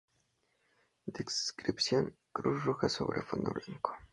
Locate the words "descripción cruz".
1.05-2.63